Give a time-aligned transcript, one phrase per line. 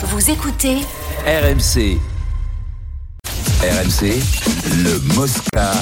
[0.00, 0.76] Vous écoutez
[1.26, 1.98] RMC.
[3.60, 4.22] RMC,
[4.84, 5.72] le Mosca.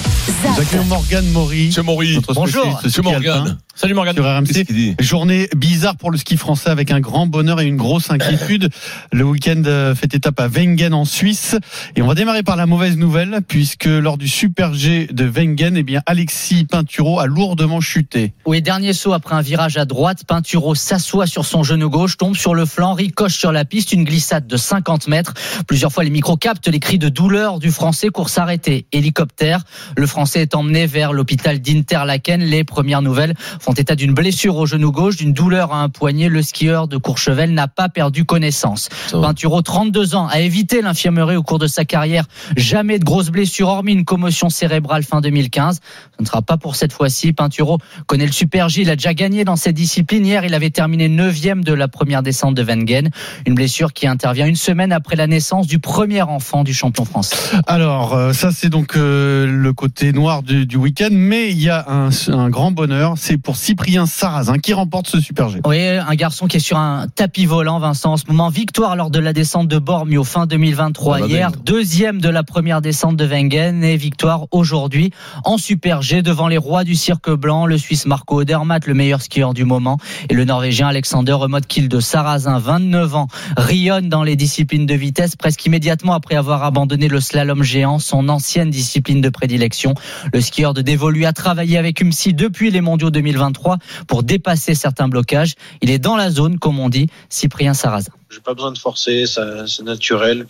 [0.42, 1.66] Nous accueillons Morgane Maury.
[1.66, 2.18] Monsieur Maury.
[2.34, 2.80] Bonjour.
[2.82, 3.58] Monsieur Morgane.
[3.78, 4.14] Salut Morgane.
[4.14, 4.96] Sur RMC.
[5.00, 8.70] Journée bizarre pour le ski français avec un grand bonheur et une grosse inquiétude.
[9.12, 11.56] Le week-end euh, fait étape à Wengen en Suisse.
[11.94, 15.76] Et on va démarrer par la mauvaise nouvelle puisque lors du Super G de Wengen,
[15.76, 18.32] eh bien, Alexis Pinturo a lourdement chuté.
[18.46, 20.24] Oui, dernier saut après un virage à droite.
[20.26, 24.04] Pinturo s'assoit sur son genou gauche, tombe sur le flanc, ricoche sur la piste, une
[24.04, 25.34] glissade de 50 mètres.
[25.68, 28.08] Plusieurs fois, les micros captent les cris de douleur du Français.
[28.08, 29.64] Course arrêtée, hélicoptère.
[29.98, 32.40] Le Français est emmené vers l'hôpital d'Interlaken.
[32.40, 33.34] Les premières nouvelles
[33.66, 36.28] font état d'une blessure au genou gauche, d'une douleur à un poignet.
[36.28, 38.88] Le skieur de Courchevel n'a pas perdu connaissance.
[39.10, 42.26] Pinturo, 32 ans, a évité l'infirmerie au cours de sa carrière.
[42.56, 45.80] Jamais de grosses blessures, hormis une commotion cérébrale fin 2015.
[46.16, 47.32] Ce ne sera pas pour cette fois-ci.
[47.32, 48.82] Pinturo connaît le Super G.
[48.82, 50.24] Il a déjà gagné dans cette discipline.
[50.24, 53.10] Hier, il avait terminé 9 de la première descente de Wengen.
[53.46, 57.34] Une blessure qui intervient une semaine après la naissance du premier enfant du champion français.
[57.66, 61.68] Alors, euh, ça c'est donc euh, le côté noir du, du week-end, mais il y
[61.68, 65.60] a un, un grand bonheur, c'est pour Cyprien Sarrazin qui remporte ce Super G.
[65.66, 68.48] Oui, un garçon qui est sur un tapis volant, Vincent, en ce moment.
[68.48, 71.50] Victoire lors de la descente de Bormio fin 2023 Ah, bah, hier.
[71.50, 71.64] dingue.
[71.64, 75.10] Deuxième de la première descente de Wengen et victoire aujourd'hui
[75.44, 79.20] en Super G devant les rois du cirque blanc, le Suisse Marco Odermatt, le meilleur
[79.22, 84.36] skieur du moment, et le Norvégien Alexander Remotkil de Sarrazin, 29 ans, rayonne dans les
[84.36, 89.28] disciplines de vitesse presque immédiatement après avoir abandonné le slalom géant, son ancienne discipline de
[89.28, 89.94] prédilection.
[90.32, 93.10] Le skieur de Dévolu a travaillé avec UMSI depuis les mondiaux
[93.50, 95.54] 2023 pour dépasser certains blocages.
[95.82, 98.12] Il est dans la zone, comme on dit, Cyprien Sarrazin.
[98.30, 100.46] J'ai pas besoin de forcer, c'est naturel,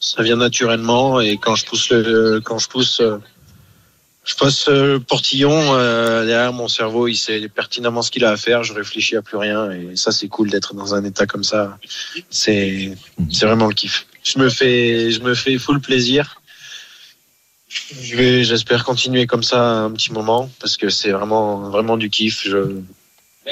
[0.00, 3.18] ça vient naturellement et quand je pousse le, quand je pousse, euh,
[4.24, 8.30] je passe euh, le portillon euh, derrière mon cerveau, il sait pertinemment ce qu'il a
[8.30, 11.26] à faire, je réfléchis à plus rien et ça c'est cool d'être dans un état
[11.26, 11.78] comme ça.
[12.30, 12.96] C'est,
[13.30, 14.06] c'est vraiment le kiff.
[14.24, 16.41] Je me fais, je me fais full plaisir.
[18.00, 22.10] Je vais, j'espère continuer comme ça un petit moment parce que c'est vraiment, vraiment du
[22.10, 22.42] kiff.
[22.44, 22.80] Je,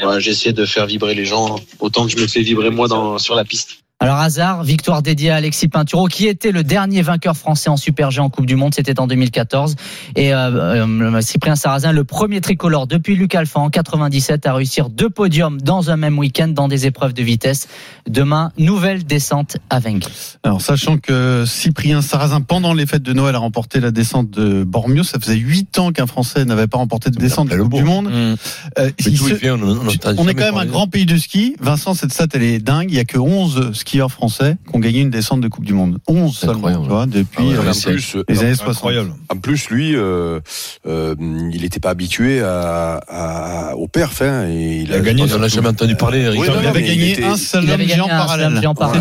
[0.00, 3.18] voilà, j'essaie de faire vibrer les gens autant que je me fais vibrer moi dans,
[3.18, 3.79] sur la piste.
[4.02, 8.10] Alors hasard, victoire dédiée à Alexis Pinturo, qui était le dernier vainqueur français en Super
[8.10, 9.76] G en Coupe du Monde, c'était en 2014.
[10.16, 14.88] Et euh, euh, Cyprien Sarrazin, le premier tricolore depuis Luc Alpha en 97 à réussir
[14.88, 17.68] deux podiums dans un même week-end dans des épreuves de vitesse.
[18.08, 20.08] Demain, nouvelle descente à Wengen.
[20.44, 24.64] Alors, sachant que Cyprien Sarrazin, pendant les fêtes de Noël, a remporté la descente de
[24.64, 27.84] Bormio, ça faisait huit ans qu'un Français n'avait pas remporté de descente de Coupe du
[27.84, 28.06] Monde.
[28.06, 28.34] Mmh.
[28.78, 31.54] Euh, il se- on, on, entend on est quand même un grand pays de ski.
[31.60, 32.86] Vincent, cette stat, elle est dingue.
[32.90, 35.72] Il y a que 11 skieurs français qui ont gagné une descente de Coupe du
[35.74, 35.98] Monde.
[36.06, 36.84] 11 C'est seulement, incroyable.
[36.84, 38.68] tu vois, depuis Ah ouais, euh, en plus, les euh, années 60.
[38.76, 39.12] incroyable.
[39.28, 40.38] En plus, lui, euh,
[40.86, 41.14] euh,
[41.52, 44.22] il n'était pas habitué à, à- au perf.
[44.22, 46.20] Hein, et il, Il a gagné, on n'a jamais entendu parler.
[46.20, 46.40] Eric.
[46.40, 48.18] Oui, il non, avait mais gagné il était- un Il slalom avait géant gagné un
[48.18, 48.52] parallèle.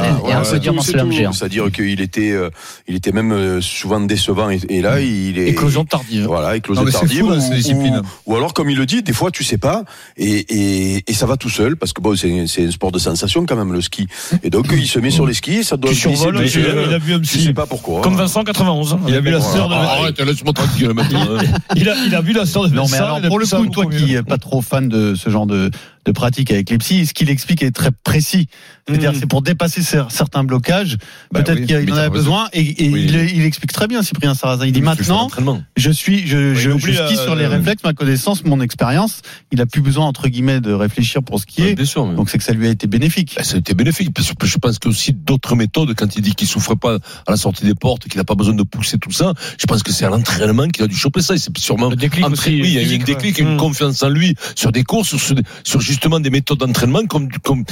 [0.08, 0.44] et voilà, un
[0.82, 1.32] slalom géant.
[1.34, 2.50] C'est-à-dire qu'il était, euh,
[2.88, 4.50] il était même souvent décevant.
[4.50, 5.50] Et, et là, il est.
[5.50, 6.26] Éclosion tardive.
[6.26, 7.20] Voilà, éclosion tardive.
[7.22, 9.84] fou, là, ou, alors, comme il le dit, des fois, tu sais pas,
[10.18, 13.56] et, ça va tout seul, parce que bon, c'est c'est un sport de sensation quand
[13.58, 14.08] même, le ski.
[14.44, 16.84] Et donc, il se met sur les skis, ça doit Tu survoles, tout il a-
[16.88, 18.02] il a vu un sais pas pourquoi.
[18.02, 18.98] Comme Vincent 91.
[19.08, 21.26] Il a vu la sœur de Ah, Arrête, laisse-moi tranquille maintenant.
[21.76, 23.68] il a, il a vu la sœur de Non, mais Vincent, alors pour le coup,
[23.68, 25.70] toi qui n'es pas trop fan de ce genre de,
[26.09, 28.47] de pratique avec les psys, ce qu'il explique est très précis.
[28.88, 29.20] C'est-à-dire, Mhm.
[29.20, 30.97] c'est pour dépasser cer- certains blocages.
[31.31, 32.47] Bah Peut-être oui, qu'il en avait besoin.
[32.53, 33.06] Et, et Oui.
[33.08, 34.66] il, il explique très bien, Cyprien Sarrazin.
[34.66, 35.30] Il dit maintenant,
[35.78, 39.22] je suis, je, je, je skie sur les euh, réflexes, ma connaissance, mon expérience.
[39.52, 41.40] Il a plus besoin, entre guillemets, de réfléchir pour.
[41.58, 42.06] Bien sûr.
[42.08, 43.34] mais- Donc, c'est que ça lui a été bénéfique.
[43.38, 44.14] Ben, ça a été bénéfique.
[44.14, 46.74] Parce que je pense qu'il y a aussi d'autres méthodes quand il dit qu'il souffre
[46.75, 46.96] pas
[47.28, 49.34] à la sortie des portes, qu'il n'a pas besoin de pousser tout ça.
[49.59, 51.36] Je pense que c'est à l'entraînement qu'il a dû choper ça.
[51.36, 53.44] Et c'est sûrement Le déclic aussi, Oui, il y a eu un déclic, ouais.
[53.44, 53.58] une Mm.
[53.58, 57.66] confiance en lui sur des courses, sur, sur justement des méthodes d'entraînement comme, comme,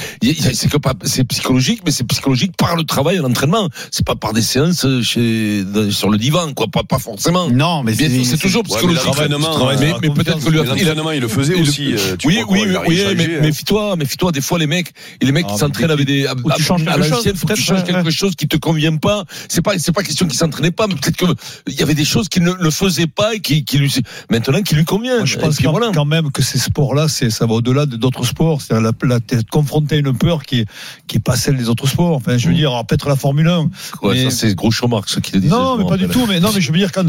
[0.52, 3.70] c'est que pas- c'est psychologique, mais c'est psychologique par le travail à l'entraînement.
[3.90, 6.66] C'est pas par des séances chez, dans- sur le divan, quoi.
[6.68, 7.48] Pas, pas forcément.
[7.48, 9.06] Non, mais c'est toujours Ouais, mais psychologique.
[9.06, 11.94] l'entraînement, mais, euh, mais peut-être que lui, Mais l'entraînement, il le faisait il- aussi.
[11.94, 13.40] euh, tu oui, oui, oui, mais hein.
[13.40, 14.30] méfie-toi, méfie-toi.
[14.32, 16.62] Des fois, les mecs, et les mecs Ah, qui mais s'entraînent avec des, à, tu
[16.62, 18.10] changes à quelque l'ancienne, chose, faut que tu peut-être, changes ouais, quelque ouais.
[18.10, 19.24] chose qui te convient pas.
[19.48, 21.24] C'est pas, c'est pas question qu'il s'entraînait pas, mais peut-être que
[21.66, 23.90] il y avait des choses qu'il ne le faisait pas et qui, qui lui,
[24.30, 25.16] maintenant qui lui convient.
[25.18, 25.90] Moi, je Et pense puis quand, voilà.
[25.94, 28.60] quand même que ces sports-là, c'est ça va au-delà de d'autres sports.
[28.62, 30.66] C'est-à-dire la, la, confronté à une peur qui est
[31.06, 32.14] qui est pas celle des autres sports.
[32.16, 33.70] Enfin, je veux dire, alors, peut-être la Formule 1.
[34.02, 35.48] Ouais, mais- ça, c'est gros Marx ce qu'il a dit.
[35.48, 36.26] Non, mais pas du tout.
[36.28, 37.04] Mais non, mais je veux dire quand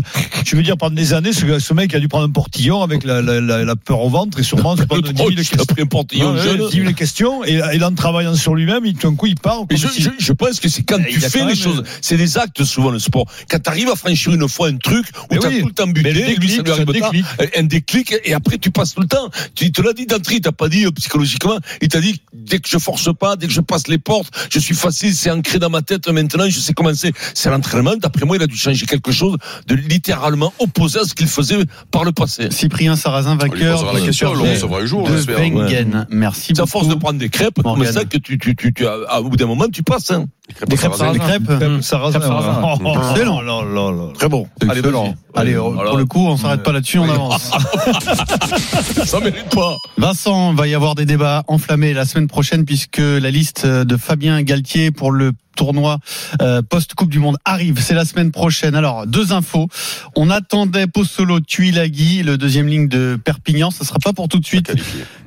[0.46, 3.04] je veux dire pendant des années, ce, ce mec a dû prendre un portillon avec
[3.04, 5.44] la, la, la, la peur au ventre et sûrement se prendre 10 000 il a
[5.44, 5.66] questions.
[5.66, 6.70] pris un portillon Ouais, jeune.
[6.70, 9.64] 10 000 questions et, et en travaillant sur lui-même, il, tout d'un coup, il part.
[9.70, 11.84] Mais je, si- je, je pense que c'est quand Il tu fais quand les choses,
[12.02, 13.26] c'est des actes souvent le sport.
[13.50, 15.74] Quand tu arrives à franchir une fois un truc où tu as oui, tout le
[15.74, 17.26] temps buté, le lui, ça déclic, lui c'est un tard, déclic.
[17.58, 19.30] un déclic, et après tu passes tout le temps.
[19.56, 21.58] Tu te l'as dit d'entrée, t'as pas dit psychologiquement.
[21.82, 24.60] Il t'a dit dès que je force pas, dès que je passe les portes, je
[24.60, 26.46] suis facile, c'est ancré dans ma tête maintenant.
[26.50, 27.14] Je sais comment c'est.
[27.34, 27.96] C'est l'entraînement.
[27.98, 29.38] D'après moi, il a dû changer quelque chose
[29.68, 31.58] de littéralement opposé à ce qu'il faisait
[31.92, 32.50] par le passé.
[32.52, 35.40] Cyprien Sarrazin, On lui vainqueur la question, on G recevra un jour, de j'espère.
[35.40, 36.08] Wengen.
[36.10, 36.72] Merci C'est à beaucoup.
[36.72, 37.94] force de prendre des crêpes comme Morgane.
[37.94, 40.12] ça que tu, tu, tu, tu, à, à bout d'un moment, tu passes.
[40.12, 40.26] Hein.
[40.68, 41.14] Des crêpes, Sarrazin.
[41.14, 41.44] des crêpes.
[41.50, 43.42] Oh, oh, Excellent.
[43.42, 44.14] là, là, là.
[44.16, 44.48] Très bon.
[44.68, 45.14] Allez, vas-y.
[45.36, 45.90] Allez, Voilà.
[45.92, 47.52] pour le coup, on s'arrête pas là-dessus, on avance.
[49.06, 49.76] Ça mérite pas.
[49.98, 54.42] Vincent, va y avoir des débats enflammés la semaine prochaine puisque la liste de Fabien
[54.42, 56.00] Galtier pour le tournoi
[56.42, 57.80] euh, post-Coupe du Monde arrive.
[57.82, 58.76] C'est la semaine prochaine.
[58.76, 59.68] Alors, deux infos.
[60.16, 63.70] On attendait Pozzolo Tuilagi, le deuxième ligne de Perpignan.
[63.70, 64.72] Ça sera pas pour tout de suite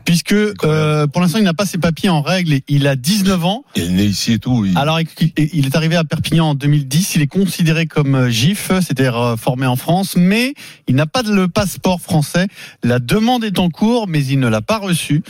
[0.04, 2.58] puisque euh, pour l'instant, il n'a pas ses papiers en règle.
[2.66, 3.62] Il a 19 ans.
[3.76, 4.64] Il est né ici et tout.
[4.64, 4.98] il- Alors,
[5.36, 7.14] il est arrivé à Perpignan en 2010.
[7.16, 10.54] Il est considéré comme euh, GIF, c'est-à-dire euh, formé en France, mais
[10.88, 12.46] il n'a pas le passeport français.
[12.82, 15.22] La demande est en cours, mais il ne l'a pas reçu,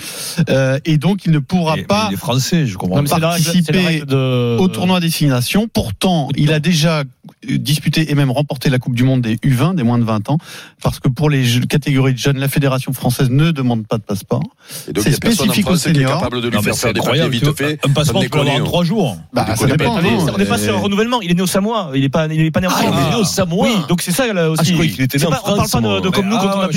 [0.48, 3.02] Euh, et donc il ne pourra Mais- pas mais Il est français, je comprends.
[3.02, 5.68] Non, c'est la règle- la participer règle de- au tournoi destination.
[5.72, 7.04] Pourtant, il a déjà euh,
[7.58, 10.38] disputé et même remporté la Coupe du Monde des U20, des moins de 20 ans,
[10.82, 14.42] parce que pour les catégories de jeunes, la fédération française ne demande pas de passeport.
[14.68, 16.18] C'est en spécifique France aux seniors.
[16.18, 17.78] capable de lui Non, faire faire des papiers vite fait.
[17.84, 19.16] Un passeport, l'avoir en des trois jours.
[19.32, 19.96] Bah, coup, ça il y a dépend.
[19.98, 20.02] hein.
[20.34, 21.20] on n'est pas sur un renouvellement.
[21.22, 21.90] Il est né au Samoa.
[21.94, 22.94] Il est pas, il est pas né en Ah, France.
[23.00, 23.66] il est né au Samoa.
[23.66, 24.60] Oui, donc c'est ça là aussi.
[24.62, 26.28] Ah, je croyais qu'il était né en pas- On France, parle pas de, de comme
[26.28, 26.68] nous quand Ah, on a au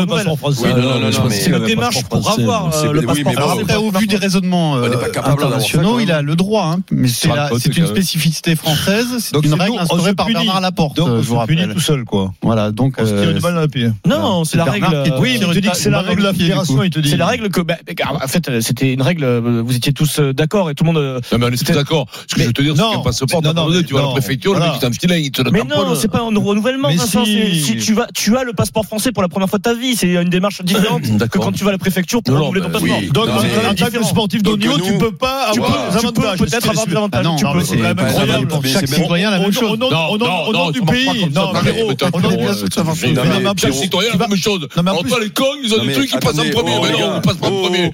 [0.00, 0.06] renouvelle.
[0.08, 0.60] passeport français.
[0.64, 2.42] Oui, non, non, non, C'est une un démarche pour français.
[2.42, 3.60] avoir le passeport français.
[3.62, 6.12] Après, au vu des raisonnements On n'est euh, pas capable d'avoir ça, internationaux, quand il
[6.12, 9.50] a le droit, hein, mais c'est la- c'est quand une spécificité française, c'est Donc, une
[9.52, 10.26] c'est règle nous, on instaurée par.
[10.26, 12.32] Bernard Laporte, Donc, euh, on punit tout seul, quoi.
[12.42, 13.88] Voilà, donc On se tire euh, une balle dans le pied.
[14.06, 15.12] Non, c'est la Bernard règle.
[15.12, 17.00] euh, Oui, mais il te dit que c'est la règle de la fédération, il te
[17.00, 17.10] dit.
[17.10, 17.76] C'est la règle que, bah,
[18.22, 19.24] en fait, c'était une règle.
[19.24, 21.02] euh, Vous étiez tous euh, d'accord et tout le monde.
[21.02, 22.06] euh, Non, mais on est tous d'accord.
[22.28, 24.02] Ce que je veux te dire, c'est passeport, non, t'as pas mais tu vas à
[24.04, 26.88] la préfecture, le mec, il t'enfile, il te le Mais non, c'est pas un renouvellement,
[26.88, 27.24] Vincent.
[27.24, 27.60] si.
[27.64, 29.96] c'est- tu vas, tu as le passeport français pour la première fois de ta vie.
[29.96, 31.44] C'est une démarche différente que D'accord.
[31.44, 33.00] quand tu vas à la préfecture pour renouveler ton bah, passeport.
[33.12, 36.06] Donc, en tant que sportif de haut niveau, tu peux pas tu avoir vois, des
[36.06, 36.38] Tu peux avantages.
[36.38, 37.24] peut-être avoir des avantages.
[37.34, 37.60] Non, Tu non, peux.
[37.64, 38.48] c'est quand même incroyable.
[38.64, 39.72] chaque c'est même- citoyen la même chose.
[39.72, 41.26] au nom- du pays.
[41.34, 44.68] Non, que Chaque citoyen, la même chose.
[44.76, 46.72] Alors toi, les cons, ils ont Non, des trucs qui passent en premier.
[46.78, 47.92] oh, Mais non, on passe pas en premier.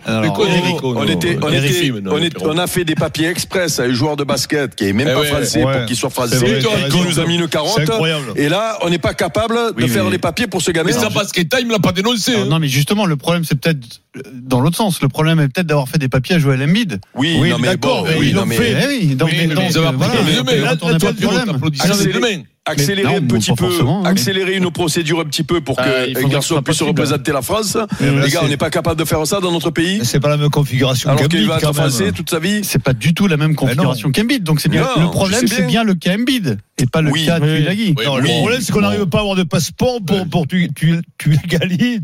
[2.43, 5.15] On a fait des papiers express à un joueur de basket qui est même Eh
[5.15, 6.39] pas français pour qu'il soit français.
[6.39, 6.71] raison.
[7.09, 7.73] nous a mis une carotte.
[7.77, 8.33] C'est incroyable.
[8.37, 10.91] Et là, on n'est pas capable de faire les papiers pour ce gamin.
[10.93, 12.33] Mais ça, Basket Time l'a pas dénoncé.
[12.49, 14.01] Non, mais justement, le problème, c'est peut-être
[14.33, 15.01] dans l'autre sens.
[15.03, 17.01] Le problème est peut-être d'avoir fait des papiers à Joël Embiid.
[17.15, 18.77] Oui, Oui, non, mais d'accord, bon, oui, ils l'ont mais fait.
[18.83, 22.21] Eh oui, donc, Oui, mais donc, euh, applaudi voilà, là, problème.
[22.21, 22.43] Mains.
[22.67, 23.67] accélérer un petit peu,
[24.05, 27.43] accélérer une procédure un petit peu pour que Euh, faudrait que garçon puisse représenter la
[27.43, 27.77] France.
[28.01, 30.01] Les gars, on n'est pas capable de faire ça dans notre pays.
[30.05, 32.61] C'est pas la même configuration Alors qu'il va être français toute sa vie.
[32.63, 34.43] C'est pas du tout la même configuration qu'Embiid.
[34.45, 35.67] Donc c'est bien Non, le problème, c'est bien.
[35.67, 37.27] bien le cas Embiid et pas le Oui.
[37.27, 37.57] cas Oui.
[37.57, 37.95] Tuilagi.
[37.97, 38.23] Oui, Non, oui.
[38.23, 41.37] le problème, c'est qu'on n'arrive pas à avoir de passeport pour, pour tu, tu, tu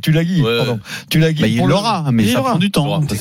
[0.03, 0.57] tu Lagui, Ouais.
[0.59, 0.81] pardon.
[1.11, 1.43] Tu Lagui.
[1.43, 2.51] Bah, il l'aura, mais Il ça l'aura.
[2.51, 2.83] prend du temps.
[2.83, 3.21] C'est- aura- c'est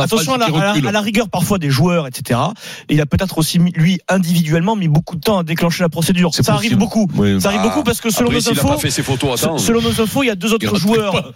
[0.00, 2.40] Attention, c'est à, la, rigueur parfois des joueurs, etc.
[2.88, 6.30] Et il a peut-être aussi lui individuellement mis beaucoup de temps à déclencher la procédure.
[6.34, 7.08] C'est Ça arrive beaucoup.
[7.40, 8.78] Ça arrive Ah, beaucoup parce que selon nos infos,
[9.58, 11.32] selon nos infos, il y a deux autres joueurs.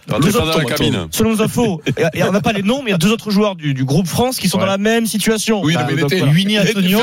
[1.11, 1.81] Selon nos infos,
[2.27, 4.37] on n'a pas les noms, mais il y a deux autres joueurs du, groupe France
[4.37, 5.61] qui sont dans la même situation.
[5.63, 6.01] Oui, Bah, mais.
[6.31, 6.99] Luini Antonio,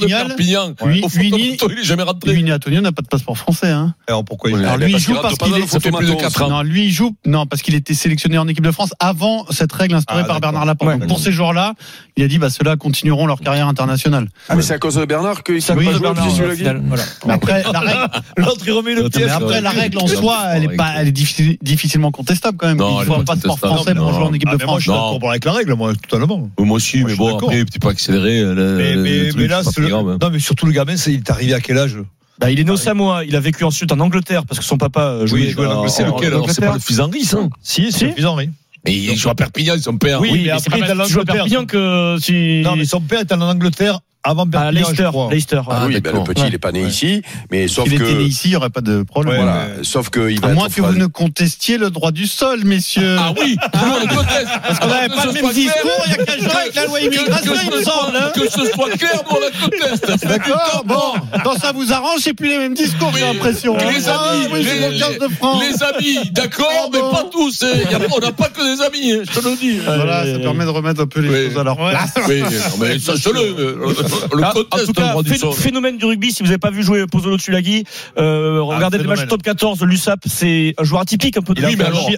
[0.00, 0.28] gare de.
[0.28, 0.74] Perpignan.
[0.82, 2.32] Oui, Au fond, il est jamais rentré.
[2.32, 3.70] Luini Antonio n'a pas de passeport français.
[3.70, 3.94] Hein.
[4.08, 5.60] Alors pourquoi il Alors lui, joue parce pas qu'il dans est.
[5.62, 6.28] le Ça fait plus de photomaton.
[6.38, 6.50] 4 ans.
[6.50, 7.14] Non, lui, il joue.
[7.26, 10.40] Non, parce qu'il était sélectionné en équipe de France avant cette règle instaurée Ah, par.
[10.40, 10.98] Bernard Laporte.
[10.98, 11.74] Donc, pour ces joueurs-là,
[12.16, 14.28] il a dit, bah, ceux-là continueront leur carrière internationale.
[14.48, 17.02] Ah, mais c'est à cause de Bernard qu'il Ça pas jouer Sulagi final, voilà.
[17.26, 19.24] Mais après, la règle, L'autre, il remet le pied.
[19.24, 22.66] mais après, la règle en soi, elle est pas, elle est difficile- difficilement contestable quand
[22.68, 22.78] même.
[23.00, 24.78] Il faut un pas passeport français pour jouer en équipe Ah, de France.
[24.78, 26.48] je suis d'accord avec la règle, moi, totalement.
[26.58, 28.40] Moi aussi, mais bon, après, un petit peu accéléré.
[28.42, 30.18] le- Mais, le là, c'est le- grave.
[30.20, 31.96] non, mais surtout le gamin, c'est, il est arrivé à quel âge?
[32.38, 33.24] Bah, il est né au Samoa.
[33.24, 35.70] Il a vécu ensuite en Angleterre parce que son papa euh, jouait, Oui, jouait en
[35.70, 35.94] en- Angleterre.
[35.96, 36.74] C'est lequel en alors C'est pas Angleterre.
[36.74, 37.38] le fils d'Henri, ça?
[37.62, 38.12] Si, Si.
[38.12, 38.50] fils Henri.
[38.84, 40.20] Mais il joue à Perpignan, son père.
[40.20, 41.24] Oui, Oui, mais mais c'est après, il est à Angleterre.
[41.34, 42.62] Perpignan que si.
[42.64, 45.04] Non, mais son père était en Angleterre avant à Perpignan, je Leicester.
[45.08, 45.28] crois.
[45.32, 45.60] Leicester.
[45.68, 45.94] Ah ouais.
[45.94, 46.48] oui, ben, le petit, Ouais.
[46.48, 48.04] il n'est pas né ici, mais sauf S'il que.
[48.04, 49.34] était né ici, il n'y aurait pas de problème.
[49.34, 52.26] Ouais, Voilà, mais- sauf qu'il va À moins que vous ne contestiez le droit du
[52.26, 53.16] sol, messieurs.
[53.18, 54.48] Ah oui, le conteste.
[54.66, 57.00] Parce On n'avait pas le même discours il y a 15 jours avec la loi
[57.00, 58.16] immigration, il me semble.
[58.16, 58.30] hein.
[58.34, 60.24] Que ce soit clair, on la conteste.
[60.28, 61.12] D'accord Bon,
[61.44, 63.76] quand ça vous arrange, c'est plus les mêmes discours, j'ai l'impression.
[63.76, 63.82] hein.
[63.92, 65.62] Les Ah, amis, les, mon 15 de France.
[65.62, 67.62] les amis, d'accord, mais pas tous.
[67.64, 67.66] hein.
[67.90, 69.78] Y a pas- on n'a pas que des amis, je te le dis.
[69.84, 72.14] Voilà, ça permet de remettre un peu les choses à leur place.
[72.28, 72.42] Oui,
[72.80, 73.78] mais sachez-le.
[74.34, 75.52] le Ah, en tout le cas, droit du phé- sol.
[75.54, 76.32] phénomène du rugby.
[76.32, 77.84] Si vous n'avez pas vu jouer Pozzolo Tulagi,
[78.18, 79.20] euh, regardez les phénomène.
[79.24, 79.82] matchs top 14.
[79.82, 82.08] L'USAP, c'est un joueur atypique un peu de oui, mais alors,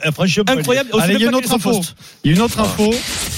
[0.49, 0.91] incroyable.
[1.01, 1.81] Allez, il y a une autre info.
[2.25, 2.91] Il y a une autre info.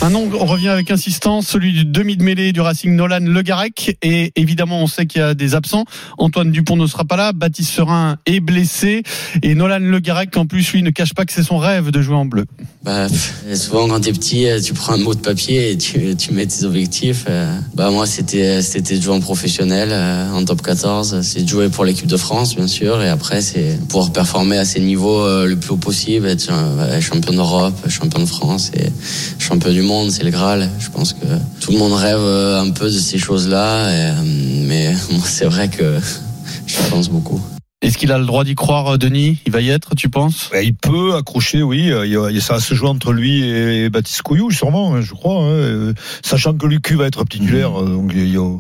[0.03, 3.43] Un nom, on revient avec insistance, celui du demi de mêlée du Racing Nolan Le
[3.43, 3.97] Garec.
[4.03, 5.85] Et évidemment, on sait qu'il y a des absents.
[6.19, 7.33] Antoine Dupont ne sera pas là.
[7.33, 9.03] Baptiste Serin est blessé.
[9.43, 12.03] Et Nolan Le Garec, en plus, lui, ne cache pas que c'est son rêve de
[12.03, 12.45] jouer en bleu.
[12.85, 13.09] Bah,
[13.55, 16.47] souvent quand t'es petit, euh, tu prends un mot de papier et tu, tu mets
[16.47, 17.25] tes objectifs.
[17.29, 17.59] euh.
[17.75, 21.69] Bah moi c'était c'était de jouer en professionnel euh, en top 14, c'est de jouer
[21.69, 25.47] pour l'équipe de France bien sûr et après c'est pouvoir performer à ces niveaux euh,
[25.47, 26.51] le plus haut possible, être
[27.01, 28.91] champion d'Europe, champion de France et
[29.39, 30.69] champion du monde, c'est le Graal.
[30.79, 31.27] Je pense que
[31.61, 33.91] tout le monde rêve euh, un peu de ces choses-là,
[34.67, 35.99] mais moi c'est vrai que
[36.67, 37.41] je pense beaucoup.
[37.83, 39.39] Est-ce qu'il a le droit d'y croire, euh, Denis?
[39.45, 40.49] Il va y être, tu penses?
[40.51, 41.91] Ben, il peut accrocher, oui.
[41.93, 45.43] euh, Ça va se jouer entre lui et Baptiste Couillou, sûrement, hein, je crois.
[45.43, 45.93] hein, euh,
[46.25, 48.55] Sachant que Lucu va être titulaire, euh, donc il y a, il y aura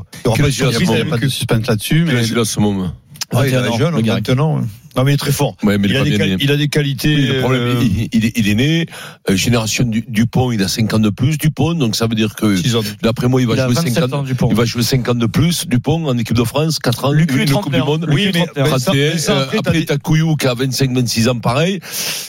[1.08, 2.92] pas de n'y suspense là-dessus, mais il a à ce moment?
[3.32, 4.60] Ah, il est 21 ans, jeune, maintenant.
[4.96, 5.00] Hein.
[5.00, 5.56] Non, mais il est très fort.
[5.62, 7.14] Ouais, mais il Il est a, des quali- il a des qualités.
[7.16, 8.86] Oui, le problème, euh, il, est, il est né,
[9.30, 12.34] euh, génération du, Dupont, il a 5 ans de plus, Dupont, donc ça veut dire
[12.34, 12.80] que, six ans.
[13.02, 14.24] d'après moi, il va jouer 27 5 ans.
[14.50, 17.40] Il va jouer 5 ans de plus, Dupont, en équipe de France, 4 ans, Lucu
[17.40, 17.80] est une Coupe du.
[17.80, 18.06] Monde.
[18.10, 18.64] Oui, est mais- trentenaire.
[18.72, 21.38] mais ça- 31, mais ça, euh, après, t'as après, t'as Couillou qui a 25-26 ans,
[21.38, 21.80] pareil.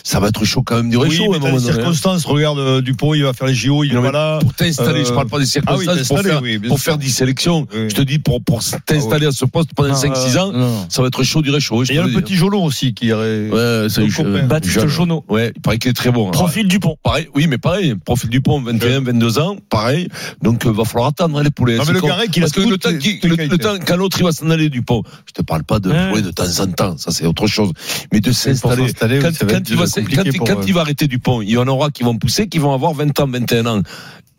[0.03, 1.73] Ça va être chaud quand même du Oui, réchaud, mais un t'as moment les hein.
[1.73, 2.25] circonstances.
[2.25, 4.39] Regarde, euh, Dupont, il va faire les JO, il mais là.
[4.41, 6.85] Pour t'installer, je parle pas des ah oui, circonstances, pour faire, oui, bien pour sûr.
[6.91, 7.67] faire 10 sélections.
[7.73, 7.89] Oui.
[7.89, 11.01] Je te dis, pour, pour t'installer à ce poste pendant Ah, 5-6 euh, ans, ça
[11.01, 11.83] va être chaud du réchaud.
[11.83, 13.49] il y a le petit Aussi qui aurait.
[13.49, 14.05] Ouais, c'est.
[14.47, 14.87] Baptiste jeune.
[14.87, 15.23] Jonot.
[15.29, 16.27] Ouais, il paraît qu'il est très bon.
[16.27, 16.31] hein.
[16.31, 16.97] Profil Dupont.
[17.03, 20.07] Pareil, oui, mais pareil, profil Dupont, 21, 22 ans, pareil.
[20.41, 21.77] Donc, euh, va falloir attendre les poulets.
[21.77, 22.07] Non, mais le con.
[22.07, 24.49] Il a Parce que le temps, les le, le temps, quand l'autre il va s'en
[24.49, 26.09] aller Dupont, je te parle pas de Ouais.
[26.09, 27.71] jouer de temps en temps, ça c'est autre chose.
[28.11, 28.91] Mais de s'installer.
[28.93, 31.67] Quand, quand être il va, quand, quand euh, il va arrêter Dupont, il y en
[31.67, 33.81] aura qui vont pousser, qui vont avoir 20 ans, 21 ans.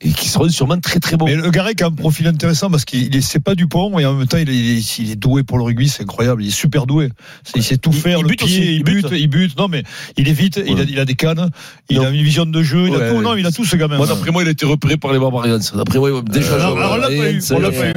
[0.00, 1.24] Et qui seront sûrement très très bons.
[1.26, 4.14] Mais le Garec a un profil intéressant parce qu'il est, c'est pas Dupont et en
[4.14, 6.42] même temps il est, il est, doué pour le rugby, c'est incroyable.
[6.44, 7.08] Il est super doué.
[7.56, 9.58] Il sait tout faire, il le bute pied, aussi, il il bute, il bute.
[9.58, 9.82] Non mais
[10.16, 11.50] il est vite, il, a, il a des cannes,
[11.90, 12.04] il Non.
[12.04, 13.16] a une vision de jeu, il a tout.
[13.16, 13.22] ouais.
[13.22, 13.96] Non, il a tout ce gamin.
[13.96, 15.58] Moi, d'après moi, il a été repéré par les Barbarians.
[15.74, 17.92] D'après moi, déjà, alors, alors, on l'a pas eu.